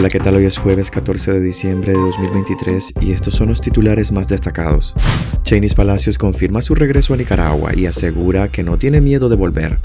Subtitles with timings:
[0.00, 0.36] Hola, ¿qué tal?
[0.36, 4.94] Hoy es jueves 14 de diciembre de 2023 y estos son los titulares más destacados.
[5.42, 9.78] Cheney Palacios confirma su regreso a Nicaragua y asegura que no tiene miedo de volver.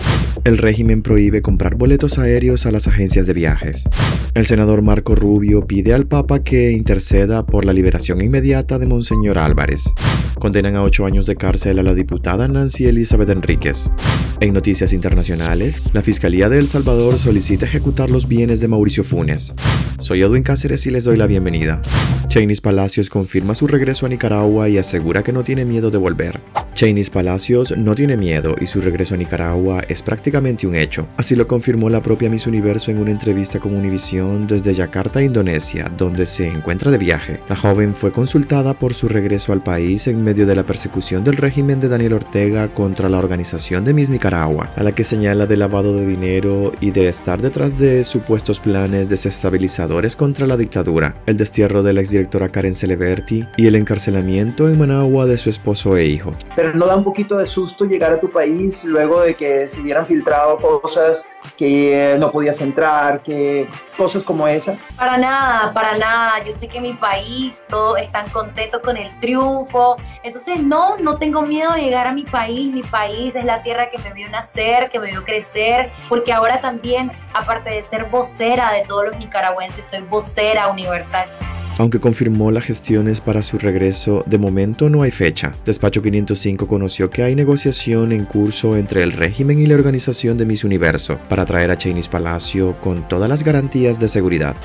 [0.45, 3.89] El régimen prohíbe comprar boletos aéreos a las agencias de viajes.
[4.35, 9.37] El senador Marco Rubio pide al Papa que interceda por la liberación inmediata de Monseñor
[9.37, 9.91] Álvarez.
[10.39, 13.89] Condenan a ocho años de cárcel a la diputada Nancy Elizabeth Enríquez.
[14.41, 19.55] En noticias internacionales, la Fiscalía de El Salvador solicita ejecutar los bienes de Mauricio Funes.
[20.05, 21.81] Soy Edwin Cáceres y les doy la bienvenida.
[22.27, 26.39] Cheney Palacios confirma su regreso a Nicaragua y asegura que no tiene miedo de volver.
[26.75, 31.07] Cheney Palacios no tiene miedo y su regreso a Nicaragua es prácticamente un hecho.
[31.15, 35.89] Así lo confirmó la propia Miss Universo en una entrevista con Univision desde Yakarta, Indonesia,
[35.97, 37.39] donde se encuentra de viaje.
[37.47, 41.37] La joven fue consultada por su regreso al país en medio de la persecución del
[41.37, 45.55] régimen de Daniel Ortega contra la organización de Miss Nicaragua, a la que señala de
[45.55, 51.37] lavado de dinero y de estar detrás de supuestos planes desestabilizadores contra la dictadura, el
[51.37, 56.05] destierro de la exdirectora Karen Celeberti y el encarcelamiento en Managua de su esposo e
[56.07, 56.35] hijo.
[56.73, 60.05] No da un poquito de susto llegar a tu país luego de que se hubieran
[60.05, 64.75] filtrado cosas que eh, no podías entrar, que cosas como esa.
[64.97, 66.43] Para nada, para nada.
[66.43, 69.97] Yo sé que mi país todos están contentos con el triunfo.
[70.23, 72.73] Entonces no, no tengo miedo de llegar a mi país.
[72.73, 76.61] Mi país es la tierra que me vio nacer, que me vio crecer, porque ahora
[76.61, 81.27] también, aparte de ser vocera de todos los nicaragüenses, soy vocera universal.
[81.77, 85.53] Aunque confirmó las gestiones para su regreso, de momento no hay fecha.
[85.65, 90.45] Despacho 505 conoció que hay negociación en curso entre el régimen y la organización de
[90.45, 94.55] Miss Universo para traer a Cheney Palacio con todas las garantías de seguridad.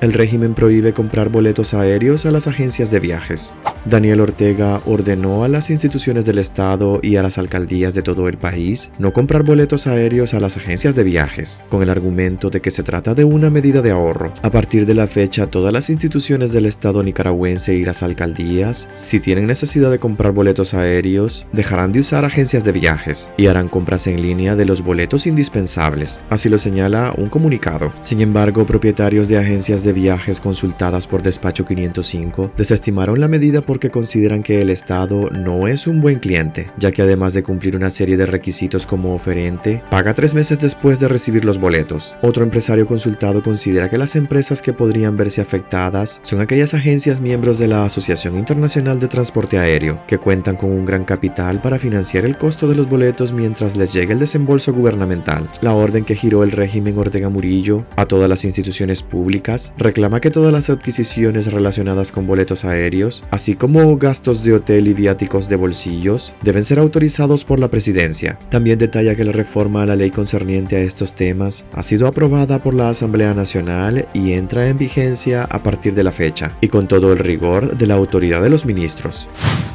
[0.00, 3.54] El régimen prohíbe comprar boletos aéreos a las agencias de viajes.
[3.84, 8.38] Daniel Ortega ordenó a las instituciones del Estado y a las alcaldías de todo el
[8.38, 12.70] país no comprar boletos aéreos a las agencias de viajes, con el argumento de que
[12.70, 14.32] se trata de una medida de ahorro.
[14.42, 19.20] A partir de la fecha, todas las instituciones del Estado nicaragüense y las alcaldías, si
[19.20, 24.06] tienen necesidad de comprar boletos aéreos, dejarán de usar agencias de viajes y harán compras
[24.06, 26.22] en línea de los boletos indispensables.
[26.30, 27.92] Así lo señala un comunicado.
[28.00, 33.90] Sin embargo, propietarios de agencias de viajes consultadas por Despacho 505 desestimaron la medida porque
[33.90, 37.90] consideran que el Estado no es un buen cliente, ya que además de cumplir una
[37.90, 42.16] serie de requisitos como oferente, paga tres meses después de recibir los boletos.
[42.22, 47.58] Otro empresario consultado considera que las empresas que podrían verse afectadas son aquellas agencias miembros
[47.58, 52.24] de la Asociación Internacional de Transporte Aéreo, que cuentan con un gran capital para financiar
[52.24, 55.48] el costo de los boletos mientras les llegue el desembolso gubernamental.
[55.60, 60.30] La orden que giró el régimen Ortega Murillo a todas las instituciones públicas reclama que
[60.30, 65.56] todas las adquisiciones relacionadas con boletos aéreos, así como gastos de hotel y viáticos de
[65.56, 68.38] bolsillos deben ser autorizados por la presidencia.
[68.48, 72.62] También detalla que la reforma a la ley concerniente a estos temas ha sido aprobada
[72.62, 76.86] por la Asamblea Nacional y entra en vigencia a partir de la fecha, y con
[76.86, 79.28] todo el rigor de la autoridad de los ministros.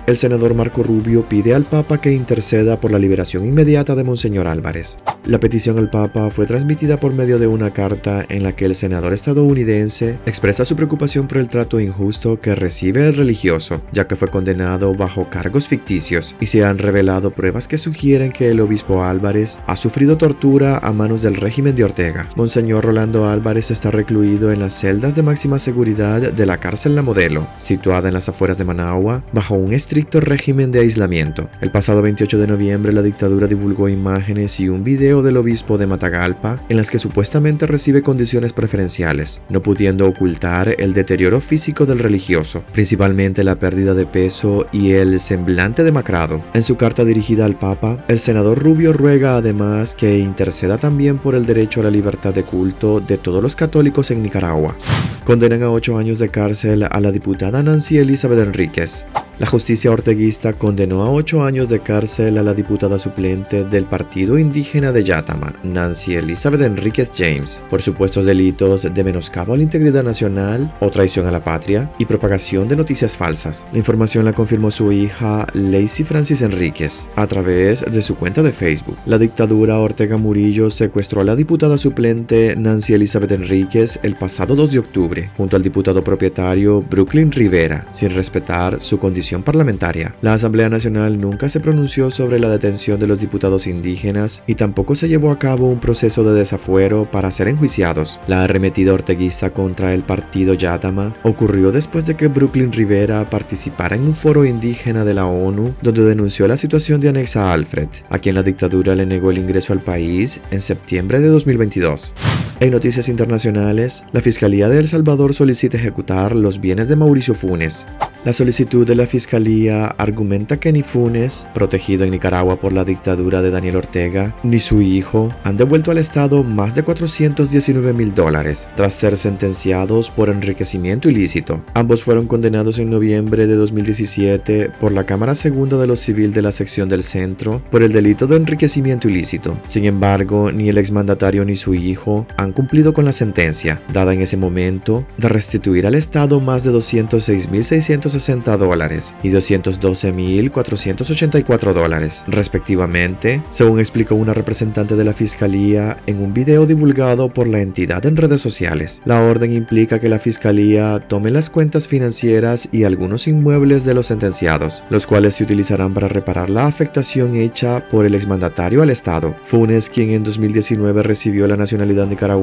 [0.07, 4.47] El senador Marco Rubio pide al Papa que interceda por la liberación inmediata de Monseñor
[4.47, 4.97] Álvarez.
[5.25, 8.75] La petición al Papa fue transmitida por medio de una carta en la que el
[8.75, 14.15] senador estadounidense expresa su preocupación por el trato injusto que recibe el religioso, ya que
[14.15, 19.03] fue condenado bajo cargos ficticios y se han revelado pruebas que sugieren que el obispo
[19.03, 22.29] Álvarez ha sufrido tortura a manos del régimen de Ortega.
[22.35, 27.01] Monseñor Rolando Álvarez está recluido en las celdas de máxima seguridad de la cárcel La
[27.01, 31.49] Modelo, situada en las afueras de Managua, bajo un estricto régimen de aislamiento.
[31.61, 35.87] El pasado 28 de noviembre la dictadura divulgó imágenes y un video del obispo de
[35.87, 41.99] Matagalpa en las que supuestamente recibe condiciones preferenciales, no pudiendo ocultar el deterioro físico del
[41.99, 46.43] religioso, principalmente la pérdida de peso y el semblante demacrado.
[46.53, 51.35] En su carta dirigida al Papa, el senador Rubio ruega además que interceda también por
[51.35, 54.75] el derecho a la libertad de culto de todos los católicos en Nicaragua.
[55.23, 59.05] Condenan a ocho años de cárcel a la diputada Nancy Elizabeth Enríquez.
[59.37, 64.39] La justicia orteguista condenó a ocho años de cárcel a la diputada suplente del Partido
[64.39, 70.03] Indígena de Yatama, Nancy Elizabeth Enríquez James, por supuestos delitos de menoscabo a la integridad
[70.03, 73.67] nacional o traición a la patria y propagación de noticias falsas.
[73.73, 78.53] La información la confirmó su hija Lacey Francis Enríquez a través de su cuenta de
[78.53, 78.97] Facebook.
[79.05, 84.71] La dictadura Ortega Murillo secuestró a la diputada suplente Nancy Elizabeth Enríquez el pasado 2
[84.71, 90.15] de octubre, junto al diputado propietario Brooklyn Rivera, sin respetar su condición parlamentaria.
[90.21, 94.95] La Asamblea Nacional nunca se pronunció sobre la detención de los diputados indígenas y tampoco
[94.95, 98.19] se llevó a cabo un proceso de desafuero para ser enjuiciados.
[98.27, 104.03] La arremetida orteguista contra el partido Yatama ocurrió después de que Brooklyn Rivera participara en
[104.03, 108.35] un foro indígena de la ONU donde denunció la situación de Anexa Alfred, a quien
[108.35, 112.13] la dictadura le negó el ingreso al país en septiembre de 2022.
[112.61, 117.85] En noticias internacionales, la Fiscalía de El Salvador solicita ejecutar los bienes de Mauricio Funes.
[118.23, 123.41] La solicitud de la Fiscalía argumenta que ni Funes, protegido en Nicaragua por la dictadura
[123.41, 128.69] de Daniel Ortega, ni su hijo han devuelto al Estado más de 419 mil dólares
[128.75, 131.61] tras ser sentenciados por enriquecimiento ilícito.
[131.73, 136.41] Ambos fueron condenados en noviembre de 2017 por la Cámara Segunda de lo Civil de
[136.41, 139.57] la sección del Centro por el delito de enriquecimiento ilícito.
[139.67, 144.21] Sin embargo, ni el exmandatario ni su hijo han cumplido con la sentencia, dada en
[144.21, 153.79] ese momento, de restituir al Estado más de 206.600 dólares y 212.484 dólares, respectivamente, según
[153.79, 158.41] explicó una representante de la Fiscalía en un video divulgado por la entidad en redes
[158.41, 159.01] sociales.
[159.05, 164.07] La orden implica que la Fiscalía tome las cuentas financieras y algunos inmuebles de los
[164.07, 169.35] sentenciados, los cuales se utilizarán para reparar la afectación hecha por el exmandatario al Estado.
[169.43, 172.34] Funes, quien en 2019 recibió la nacionalidad nicaragüense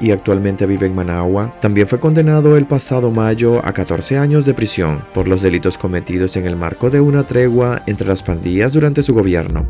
[0.00, 4.54] y actualmente vive en Managua, también fue condenado el pasado mayo a 14 años de
[4.54, 9.02] prisión por los delitos cometidos en el marco de una tregua entre las pandillas durante
[9.02, 9.66] su gobierno.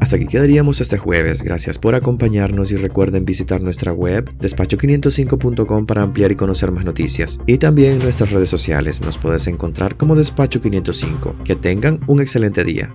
[0.00, 1.42] Hasta aquí quedaríamos este jueves.
[1.42, 7.40] Gracias por acompañarnos y recuerden visitar nuestra web despacho505.com para ampliar y conocer más noticias.
[7.46, 11.36] Y también en nuestras redes sociales nos puedes encontrar como Despacho 505.
[11.44, 12.94] Que tengan un excelente día.